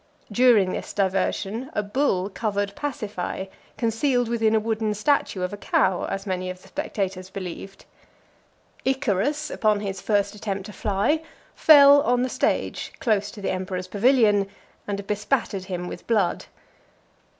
During 0.31 0.71
this 0.71 0.93
diversion, 0.93 1.69
a 1.73 1.83
bull 1.83 2.27
covered 2.27 2.73
Pasiphae, 2.75 3.49
concealed 3.77 4.29
within 4.29 4.55
a 4.55 4.59
wooden 4.59 4.95
statue 4.95 5.43
of 5.43 5.53
a 5.53 5.57
cow, 5.57 6.05
as 6.05 6.25
many 6.25 6.49
of 6.49 6.59
the 6.63 6.69
spectators 6.69 7.29
believed. 7.29 7.85
Icarus, 8.83 9.51
upon 9.51 9.81
his 9.81 10.01
first 10.01 10.33
attempt 10.33 10.65
to 10.65 10.73
fly, 10.73 11.21
fell 11.53 12.01
on 12.01 12.23
the 12.23 12.29
stage 12.29 12.93
close 12.99 13.29
to 13.29 13.41
(345) 13.41 13.43
the 13.43 13.51
emperor's 13.55 13.87
pavilion, 13.87 14.47
and 14.87 15.05
bespattered 15.05 15.65
him 15.65 15.87
with 15.87 16.07
blood. 16.07 16.45